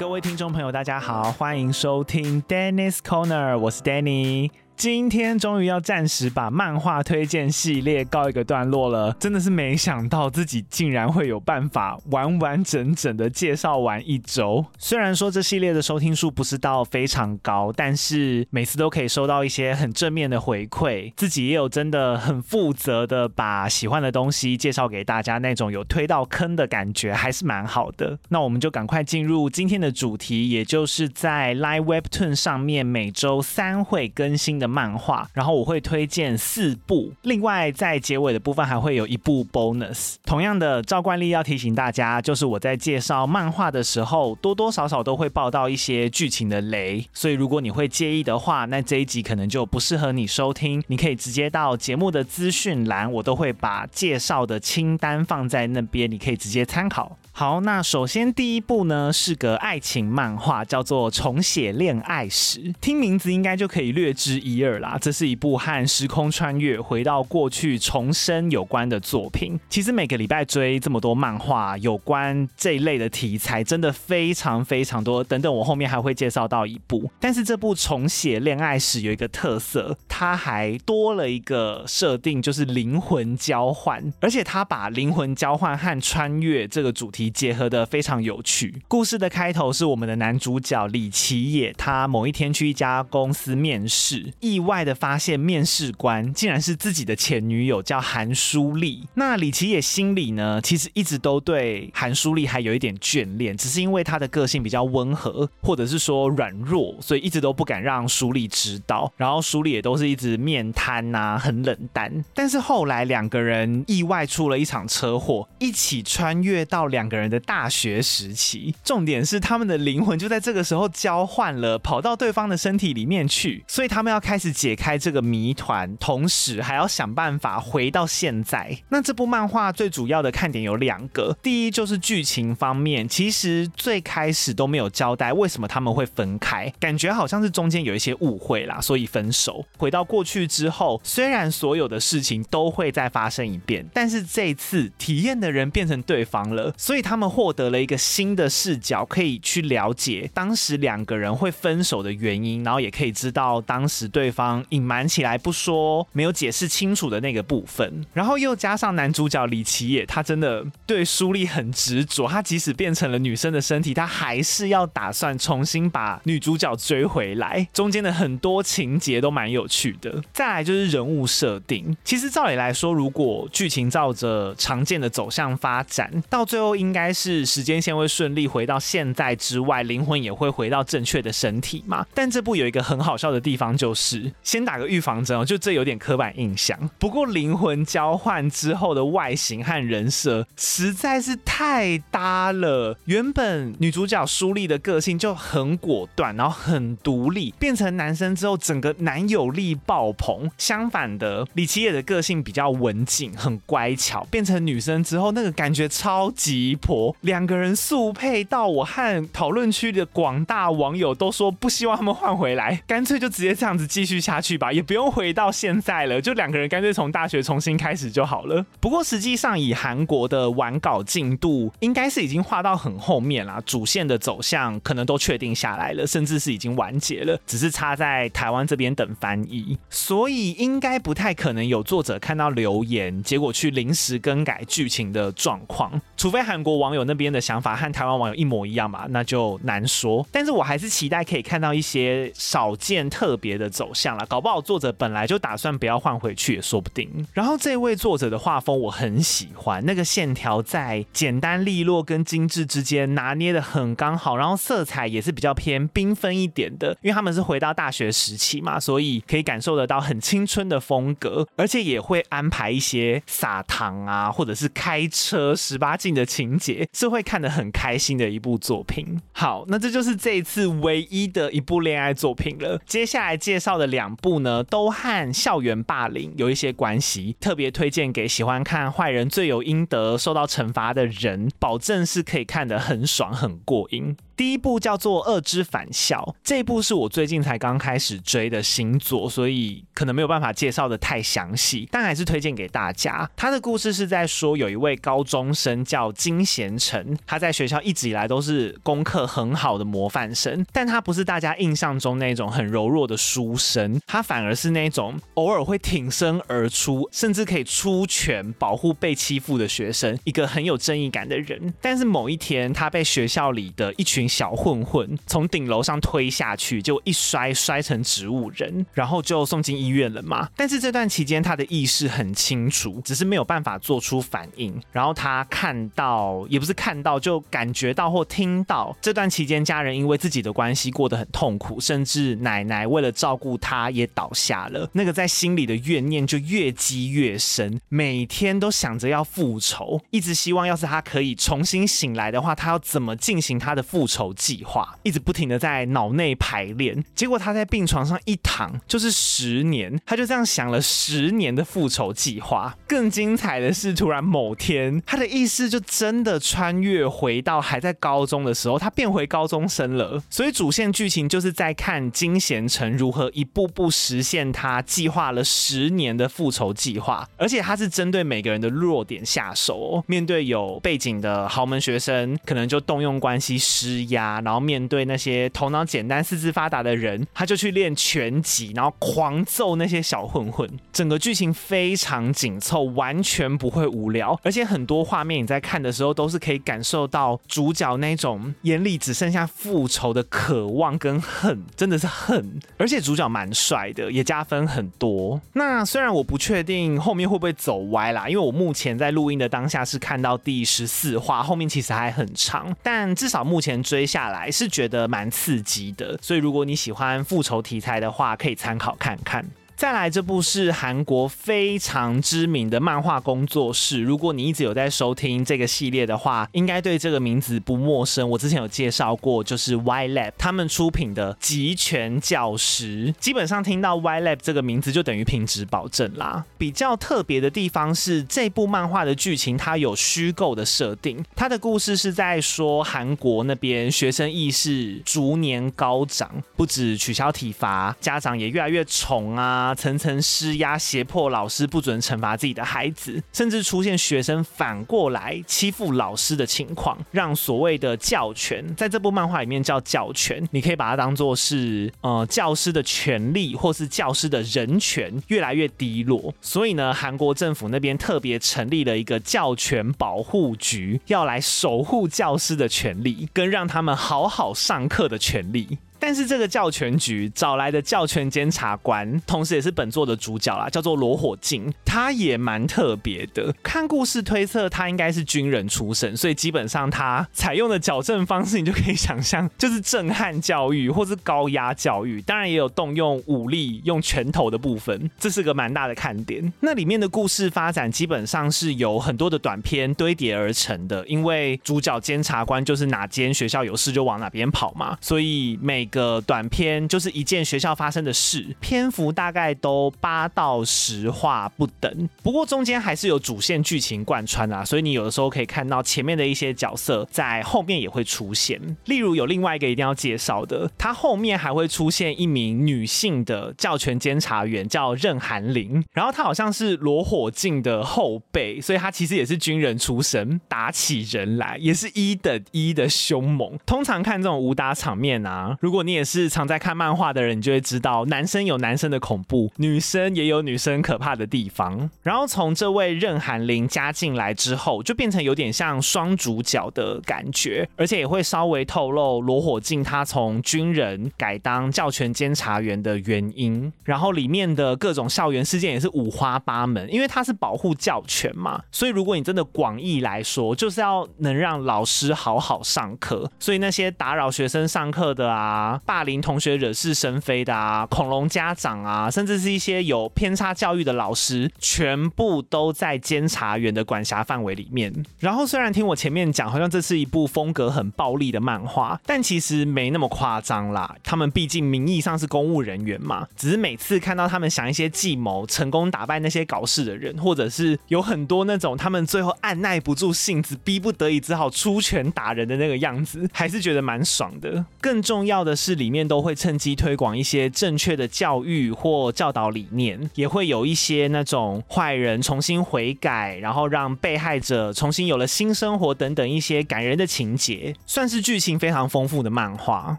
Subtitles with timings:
[0.00, 4.50] 各位听众朋友，大家好，欢迎收听 Dennis Corner，我是 Danny。
[4.80, 14.64] 今天终于要暂时把漫画推荐系列告一个段落了，真的是没想到自己竟然会有办法完完整整的介绍完一周。
[14.78, 28.18] 虽然说这系列的收听数不是到非常高，但是每次都可以收到一些很正面的回馈，自己也有真的很负责的把喜欢的东西介绍给大家，那种有推到坑的感觉还是蛮好的。
[28.30, 40.14] 那我们就赶快进入今天的主题，也就是在 Line Webtoon 上面每周三会更新的漫画，然后我会推荐四部，另外在结尾的部分还会有一部 bonus。
[40.24, 50.82] 同样的，照惯例要提醒大家，就是我在介绍漫画的时候，多多少少都会报道一些剧情的雷，所以如果你会介意的话，那这一集可能就不适合你收听。
[50.86, 57.16] 你可以直接到节目的资讯栏，我都会把介绍的清单放在那边，你可以直接参考。
[57.32, 64.98] 好，那首先第一部呢是个爱情漫画，叫做《重写恋爱史》，听名字应该就可以略知一一二啦。
[65.00, 69.58] 这是一部和时空穿越、回到过去重生有关的作品。
[69.68, 75.24] 其实每个礼拜追这么多漫画有关这一类的题材，真的非常非常多。
[75.24, 77.10] 等等，我后面还会介绍到一部。
[77.18, 87.30] 但是这部《重写恋爱史》有一个特色，它还多了一个设定，就是灵魂交换，而且它把灵魂交换和穿越这个主题。
[87.30, 88.82] 结合的非常有趣。
[88.88, 99.06] 故事的开头是我们的男主角李奇野，他某一天去一家公司面试，意外的发现面试官竟然是自己的前女友，叫韩书丽。
[99.14, 109.12] 那李奇也心里呢，其实一直都对韩书丽还有一点眷恋，只是因为她的个性比较温和，或者是说软弱，所以一直都不敢让书丽知道。
[109.16, 112.24] 然后书丽也都是一直面瘫啊，很冷淡。
[112.34, 128.78] 但是后来两个人意外出了一场车祸，一起穿越到两个人的大学时期，重点是他们的灵魂就在这个时候交换了，跑到对方的身体里面去，所以他们要开开始解开这个谜团，同时还要想办法回到现在。
[128.88, 139.66] 那这部漫画最主要的看点有两个，第一就是剧情方面，其实最开始都没有交代为什么他们会分开，感觉好像是中间有一些误会啦，所以分手。
[139.76, 147.10] 回到过去之后，虽然所有的事情都会再发生一遍，但是这次体验的人变成对方了，所以他。
[147.10, 158.04] 他们获得了一个新的视角，可以去了解当时两个人会分手的原因，然后也可以知道当时对对方隐瞒起来不说、没有解释清楚的那个部分。
[158.12, 167.66] 然后又加上男主角李奇也，他真的对书丽很执着，他即使变成了女生的身体，他还是要打算重新把女主角追回来。
[167.72, 170.22] 中间的很多情节都蛮有趣的。
[170.32, 176.80] 再来就是人物设定，其实照理来说，如果剧情照着常见的走向发展，到最后。
[176.80, 182.06] 应该是时间线会顺利回到现在之外，灵魂也会回到正确的身体嘛？
[182.14, 184.09] 但这部有一个很好笑的地方，就是
[184.42, 186.78] 先打个预防针哦，就这有点刻板印象。
[186.98, 192.96] 不过灵魂交换之后的外形和人设实在是太搭了。
[193.04, 200.50] 原本女主角舒丽的个性就很果断，然后很独立，变成男生之后，整个男友力爆棚。
[200.56, 207.14] 相反的，李奇野的个性比较文静，很乖巧，变成女生之后，那个感觉超级婆。
[207.22, 218.64] 两个人速配到我和讨论区的广大网友都说不希望他们换回来，干脆就直接这样子接继续下去吧，也不用回到现在了，就两个人干脆从大学重新开始就好了。
[218.80, 236.70] 不过实际上以韩国的完稿进度，应该是已经画到很后面啦，主线的走向可能都确定下来了，甚至是已经完结了，只是差在台湾这边等翻译，所以应该不太可能有作者看到留言，结果去临时更改剧情的状况，除非韩国。
[236.80, 240.24] 网友那边的想法和台湾网友一模一样嘛，那就难说。
[240.30, 247.08] 但是我还是期待可以看到一些少见特别的走向了，搞不好作者本来就打算不要换回去也说不定。
[247.32, 266.86] 然后这位作者的画风我很喜欢，那个线条在简单利落跟精致之间拿捏得很刚好，然后色彩也是比较偏缤纷一点的，因为他们是回到大学时期嘛，所以可以感受得到很青春的风格，而且也会安排一些撒糖啊，或者是开车十八禁的情节。
[266.92, 269.20] 是会看得很开心的一部作品。
[269.32, 272.78] 好，那这就是这一次唯一的一部恋爱作品了。
[272.84, 284.14] 接下来介绍的两部呢，都和校园霸凌有一些关系，特别推荐给喜欢看坏人罪有应得、受到惩罚的人，保证是可以看得很爽、很过瘾。
[284.40, 293.30] 第一部叫做《恶之返校》，这一部是我最近才刚开始追的新作，所以可能没有办法介绍的太详细，但还是推荐给大家。
[293.36, 311.74] 他的故事是在说有一位高中生叫金贤成，他在学校一直以来都是功课很好的模范生，但他不是大家印象中那种很柔弱的书生，他反而是那种偶尔会挺身而出，甚至可以出拳保护被欺负的学生，一个很有正义感的人。
[311.82, 320.48] 但是某一天，他被学校里的一群小混混从顶楼上推下去，就一摔摔成植物人，然后就送进医院了嘛。
[320.56, 324.80] 但是这段期间他的意识很清楚，只是没有办法做出反应。
[324.92, 334.88] 然后他看到，也不是看到，就感觉到或听到，这段期间家人因为自己的关系过得很痛苦，甚至奶奶为了照顾他也倒下了。
[334.92, 347.02] 那个在心里的怨念就越积越深，每天都想着要复仇，一直希望要是他可以重新醒来的话，他要怎么进行他的复仇仇计划，一直不停的在脑内排练。
[347.14, 352.76] 结果他在病床上一躺就是十年，他就这样想了十年的复仇计划。
[352.86, 360.22] 更精彩的是，突然某天他的意识就真的穿越回到还在高中的时候，他变回高中生了。
[360.28, 370.04] 所以主线剧情就是在看金贤成如何一步步实现他计划了十年的复仇计划，而且他是针对每个人的弱点下手。
[370.06, 380.68] 面对有背景的豪门学生，可能就动用关系施压；然后面对那些头脑简单、四肢发达的人，他就去练拳击，然后狂揍那些小混混。
[380.92, 392.60] 整个剧情非常紧凑，完全不会无聊，而且很多画面你在看的时候都是可以感受到主角那种眼里只剩下复仇的渴望跟恨，真的是恨。
[392.76, 395.40] 而且主角蛮帅的，也加分很多。
[395.54, 406.16] 那虽然我不确定后面会不会走歪啦，因为我目前在录音的当下是看到第十四话，后面其实还很长，但至少目前追下来是觉得蛮刺激的。
[406.22, 409.44] 所以如果你喜欢复仇题材的话，可以参考看看。
[409.80, 414.02] 再来，这部是韩国非常知名的漫画工作室。
[414.02, 418.28] 如果你一直有在收听这个系列的话，应该对这个名字不陌生。
[418.28, 423.06] 我之前有介绍过，就是 YLab 他们出品的《集权教师》。
[423.18, 426.44] 基本上听到 YLab 这个名字，就等于品质保证啦。
[426.58, 431.24] 比较特别的地方是，这部漫画的剧情它有虚构的设定。
[431.34, 439.69] 它的故事是在说韩国那边学生意识逐年高涨，不止取消体罚，家长也越来越宠啊。
[439.74, 456.32] 层层施压，胁迫老师不准惩罚自己的孩子，甚至出现学生反过来欺负老师的情况，让所谓的教权在这部漫画里面叫教权，你可以把它当做是呃教师的权利或是教师的人权越来越低落。
[456.40, 465.78] 所以呢，韩国政府那边特别成立了一个教权保护局，要来守护教师的权利，跟让他们好好上课的权利。
[466.00, 473.54] 但是这个教权局找来的教权监察官，同时也是本作的主角啦，叫做罗火静，他也蛮特别的。
[473.62, 482.22] 看故事推测，他应该是军人出身，所以基本上他采用的矫正方式，你就可以想象， 就是震撼教育或是高压教育。
[482.22, 486.52] 当然也有动用武力、用拳头的部分，这是个蛮大的看点。
[486.60, 502.08] 那里面的故事发展基本上是由很多的短篇堆叠而成的，因为主角监察官就是哪间学校有事就往哪边跑嘛，所以每个短片就是一件学校发生的事，篇幅大概都八到十话不等。
[502.22, 508.60] 不过中间还是有主线剧情贯穿啊，所以你有的时候可以看到前面的一些角色在后面也会出现。
[508.86, 515.84] 例如有另外一个一定要介绍的，他后面还会出现一名女性的教权监察员，叫任寒玲。
[515.92, 523.58] 然后她好像是罗火镜的后辈，所以她其实也是军人出身，打起人来也是一等一的凶猛。
[523.66, 531.90] 通常看这种武打场面啊，如果你也是常在看漫画的人，你就会知道，男生有男生的恐怖，女生也有女生可怕的地方。
[532.02, 543.72] 然后从这位任寒玲加进来之后，就变成有点像双主角的感觉，而且也会稍微透露罗火静他从军人改当教权监察员的原因。
[543.84, 553.30] 然后里面的各种校园事件也是五花八门，因为他是保护教权嘛，所以如果你真的广义来说，就是要能让老师好好上课。
[553.38, 555.69] 所以那些打扰学生上课的啊。
[555.84, 564.92] 霸凌同学惹是生非的啊，恐龙家长啊，甚至是一些有偏差教育的老师，全部都在监察员的管辖范围里面。
[565.18, 570.96] 然后虽然听我前面讲，好像这是一部风格很暴力的漫画，但其实没那么夸张啦。
[571.02, 584.64] 他们毕竟名义上是公务人员嘛，只是每次看到他们想一些计谋，成功打败那些搞事的人，或者是有很多那种他们最后按捺不住性子，逼不得已只好出拳打人的那个样子，还是觉得蛮爽的。
[584.80, 599.98] 更重要的是，里面都会趁机推广一些正确的教育或教导理念，也会有一些那种坏人重新悔改，然后让被害者重新有了新生活等等一些感人的情节，算是剧情非常丰富的漫画。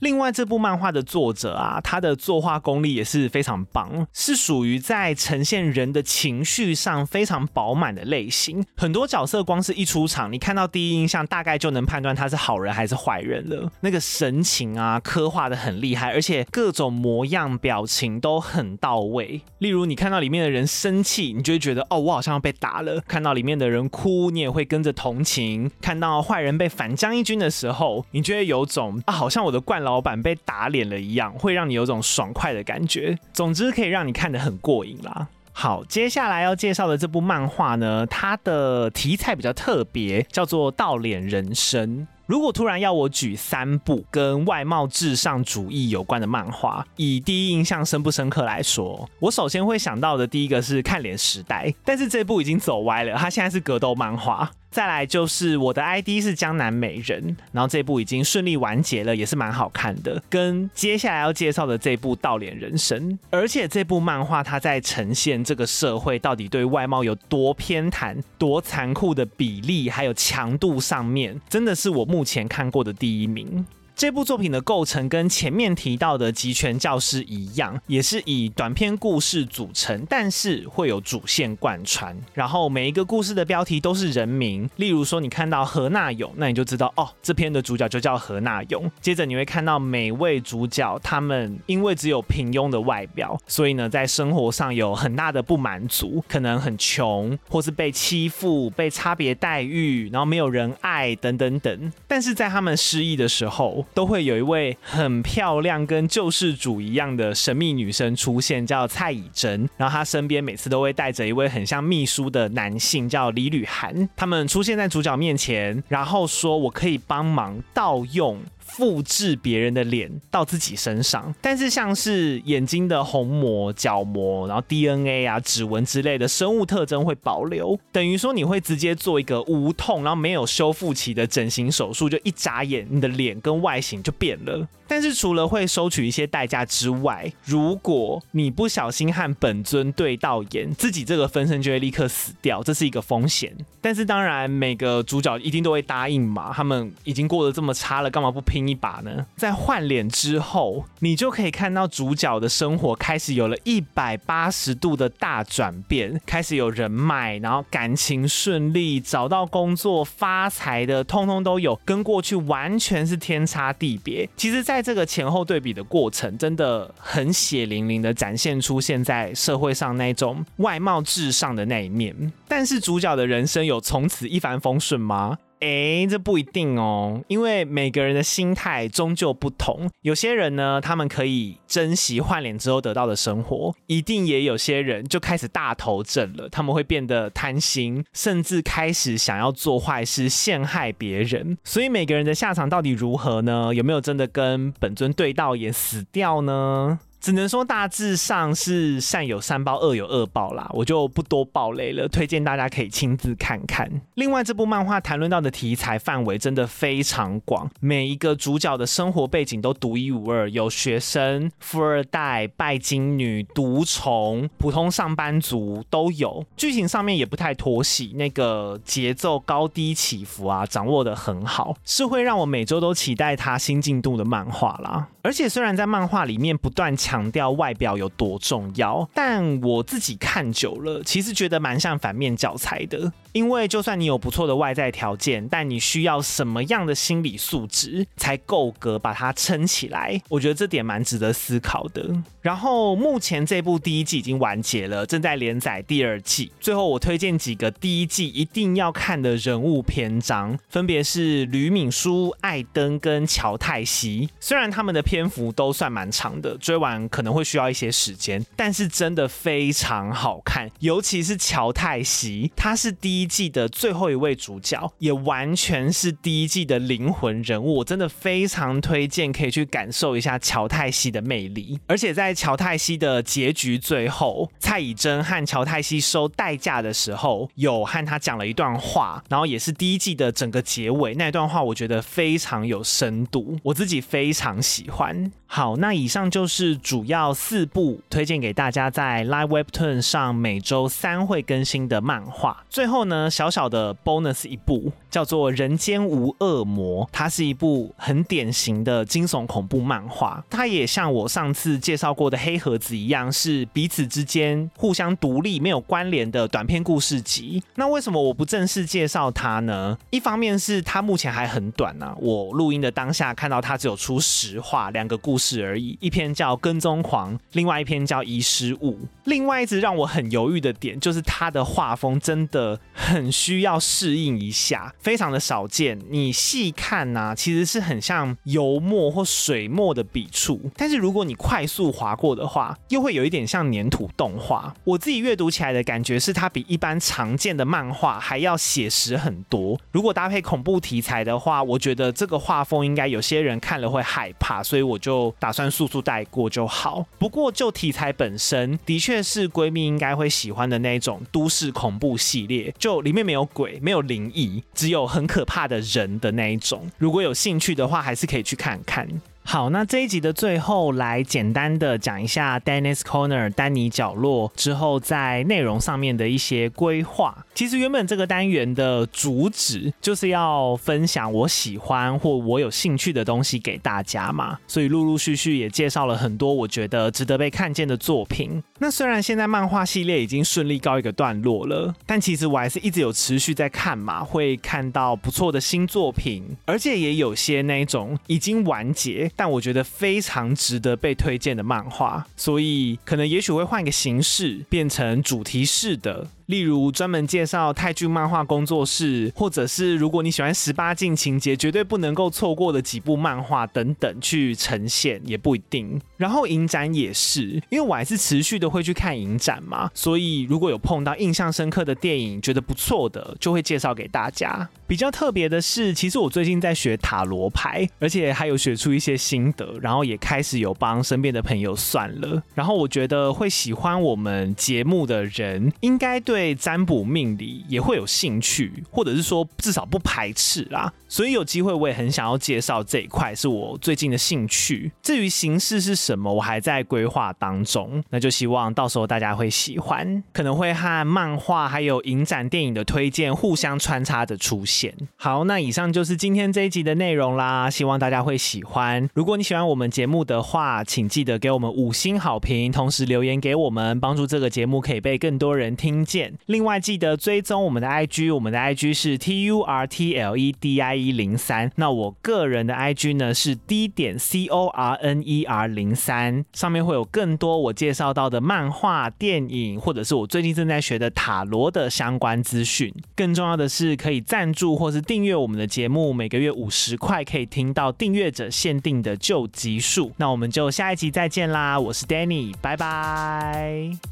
[0.00, 8.64] 另外，这部漫画的作者啊，他的作画功力也是非常棒，是属于在呈现人的情绪上非常饱满的类型。
[8.74, 13.70] 很多角色光是一出场，你看到第一印象，大概就能判断他是好人还是坏人了。
[13.80, 19.40] 那个神情啊，刻画得很厉害，而且各种模样表情都很到位。
[19.58, 33.18] 例如，你看到里面的人生气，你就会觉得哦，我好像要被打了；看到里面的人哭，你也会跟着同情；看到坏人被反将一军的时候，你就会有种啊，好像我的冠老板被打脸了一样，会让你有种爽快的感觉。
[33.32, 35.28] 总之，可以让你看得很过瘾啦。
[35.54, 41.98] 好，接下来要介绍的这部漫画呢，它的题材比较特别，叫做《倒脸人生》。
[42.32, 54.50] 如果突然要我举三部跟外貌至上主义有关的漫画，以第一印象深不深刻来说，我首先会想到的第一个是《看脸时代》，但是这部已经走歪了，它现在是格斗漫画。
[54.72, 60.20] 再来就是我的 ID 是江南美人，然后这部已经顺利完结了，也是蛮好看的。
[60.30, 73.64] 跟接下来要介绍的这部《倒脸人生》，而且这部漫画它在呈现这个社会到底对外貌有多偏袒、多残酷的比例还有强度上面，真的是我目前看过的第一名。
[73.94, 82.16] 这部作品的构成跟前面提到的《集权教师》一样，也是以短篇故事组成，但是会有主线贯穿。
[82.34, 88.90] 然后每一个故事的标题都是人名，例如说你看到何那勇，那你就知道哦，这篇的主角就叫何那勇。
[89.00, 101.92] 接着你会看到每位主角，他们因为只有平庸的外表，所以呢，在生活上有很大的不满足，可能很穷，或是被欺负、被差别待遇，然后没有人爱等等等。
[102.08, 109.68] 但是在他们失意的时候，都会有一位很漂亮、跟救世主一样的神秘女生出现，叫蔡以真。
[109.76, 114.08] 然后她身边每次都会带着一位很像秘书的男性，叫李吕涵。
[114.16, 134.66] 他们出现在主角面前，然后说：“我可以帮忙盗用。”复制别人的脸到自己身上，但是像是眼睛的虹膜、角膜，然后 DNA 啊、指纹之类的生物特征会保留，等于说你会直接做一个无痛，然后没有修复期的整形手术，就一眨眼，你的脸跟外形就变了。
[134.92, 143.56] 但是除了会收取一些代价之外，如果你不小心和本尊对到眼，自己这个分身就会立刻死掉，这是一个风险。
[143.80, 148.68] 但是当然，每个主角一定都会答应嘛，他们已经过得这么差了，干嘛不拼？
[148.68, 164.28] 一把呢，在换脸之后，你就可以看到主角的生活开始有了一百八十度的大转变，开始有人脉，然后感情顺利，找到工作发财的，通通都有，跟过去完全是天差地别。
[164.36, 172.32] 其实，在这个前后对比的过程，真的很血淋淋的展现出现在社会上那种外貌至上的那一面。
[172.48, 175.38] 但是，主角的人生有从此一帆风顺吗？
[175.62, 179.88] 诶，这不一定哦，因为每个人的心态终究不同。
[180.00, 191.56] 有些人呢，他们可以珍惜换脸之后得到的生活，一定也有些人就开始大头症了，他们会变得贪心，甚至开始想要做坏事陷害别人。
[191.62, 193.72] 所以每个人的下场到底如何呢？
[193.72, 196.98] 有没有真的跟本尊对到也死掉呢？
[197.22, 203.88] 只能说大致上是善有善报，恶有恶报啦，我就不多爆雷了，推荐大家可以亲自看看。
[204.14, 216.44] 另外，这部漫画谈论到的题材范围真的非常广，每一个主角的生活背景都独一无二，有学生、富二代、拜金女、毒虫、普通上班族都有。
[216.56, 225.06] 剧情上面也不太拖戏，那个节奏高低起伏啊，掌握的很好，是会让我每周都期待它新进度的漫画啦。
[225.22, 233.12] 而且虽然在漫画里面不断强强调外表有多重要，但我自己看久了，其实觉得蛮像反面教材的。
[233.32, 240.18] 因为就算你有不错的外在条件，但你需要什么样的心理素质才够格把它撑起来？
[240.30, 242.02] 我觉得这点蛮值得思考的。
[242.42, 246.52] 然后目前这部第一季已经完结了，正在连载第二季。
[246.60, 254.28] 最后我推荐几个第一季一定要看的人物篇章，分别是吕敏书、艾登跟乔泰熙。
[254.38, 260.70] 虽然他们的篇幅都算蛮长的，追完可能会需要一些时间，但是真的非常好看。
[260.80, 263.32] 尤其是乔泰熙，他是第一。
[263.32, 271.80] 季的最后一位主角，也完全是第一季的灵魂人物，我真的非常推荐可以去感受一下乔泰熙的魅力。
[271.86, 285.30] 而且在乔泰熙的结局最后，蔡以真和乔泰熙收代价的时候，有和他讲了一段话，然后也是第一季的整个结尾那段话，我觉得非常有深度，我自己非常喜欢。
[285.46, 292.64] 好，那以上就是主要四部推荐给大家在 Live Webtoon 上每周三会更新的漫画。
[292.70, 300.42] 最后呢，小小的 bonus 一部叫做《人间无恶魔》，它是一部很典型的惊悚恐怖漫画。
[300.50, 307.62] 它也像我上次介绍过的黑盒子一样，是彼此之间互相独立、没有关联的短篇故事集。
[307.76, 309.96] 那为什么我不正式介绍它呢？
[310.10, 315.52] 一方面是它目前还很短呢、我录音的当下看到它只有出十话，两个故事。
[315.62, 318.92] 而已，一篇叫《跟踪狂》，另外一篇叫《遗失物》。
[319.24, 325.98] 另外一直让我很犹豫的点，就是它的画风真的很需要适应一下，非常的少见。
[326.10, 334.74] 你细看呢、其实是很像油墨或水墨的笔触，但是如果你快速划过的话，又会有一点像黏土动画。
[334.84, 339.78] 我自己阅读起来的感觉是，它比一般常见的漫画还要写实很多。
[339.90, 347.06] 如果搭配恐怖题材的话，我觉得这个画风应该有些人看了会害怕，所以我就打算速速带过就好。
[347.18, 349.22] 不过就题材本身，的确。
[349.22, 356.88] 是闺蜜应该会喜欢的那种都市恐怖系列，就里面没有鬼，没有灵异，只有很可怕的人的那一种。
[356.98, 359.08] 如果有兴趣的话，还是可以去看看。
[359.44, 367.44] 好，那这一集的最后来简单的讲一下 Dennis Corner 丹尼角落之后在内容上面的一些规划。
[367.54, 378.62] 其实原本这个单元的主旨就是要分享我喜欢或我有兴趣的东西给大家嘛，所以陆陆续续也介绍了很多我觉得值得被看见的作品。
[378.78, 389.30] 那虽然现在漫画系列已经顺利告一个段落了，但其实我还是一直有持续在看嘛，会看到不错的新作品，而且也有些那种已经完结。
[389.34, 396.28] 但我觉得非常值得被推荐的漫画，所以可能也许会换一个形式，变成主题式的。
[396.46, 406.00] 例如专门介绍泰剧漫画工作室，或者是如果你喜欢十八禁情节绝对不能够错过的几部漫画等等去呈现也不一定。
[406.16, 414.68] 然后影展也是，因为我还是持续的会去看影展嘛，所以如果有碰到印象深刻的电影，觉得不错的，就会介绍给大家。
[414.86, 422.42] 比较特别的是，其实我最近在学塔罗牌，而且还有学出一些心得，然后也开始有帮身边的朋友算了。
[422.54, 426.31] 然后我觉得会喜欢我们节目的人，应该对。
[426.32, 430.90] 对占卜命理也会有兴趣，或者是说至少不排斥啦。
[431.12, 434.90] 所以有机会我也很想要介绍这一块，是我最近的兴趣。
[435.02, 438.02] 至于形式是什么，我还在规划当中。
[438.08, 444.94] 那就希望到时候大家会喜欢，可能会和漫画还有影展电影的推荐互相穿插着出现。
[445.16, 449.06] 好，那以上就是今天这一集的内容啦，希望大家会喜欢。
[449.12, 456.32] 如果你喜欢我们节目的话，请记得给我们五星好评，同时留言给我们，帮助这个节目可以被更多人听见。
[456.46, 461.70] 另外，记得追踪我们的 IG，我们的 IG 是 T U R T L E D I 一零三。
[461.76, 472.94] 那我个人的 IG 呢是 D 点 C O R N E R 零三，上面会有更多我介绍到的漫画、电影，或者是我最近正在学的塔罗的相关资讯。
[473.16, 480.12] 更重要的是，可以赞助或是订阅我们的节目，每个月五十块可以听到订阅者限定的旧集数。
[480.16, 484.11] 那我们就下一集再见啦，我是 Danny，拜拜。